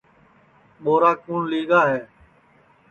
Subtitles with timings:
[0.83, 1.99] ٻوارا کُوٹؔ لی گا ہے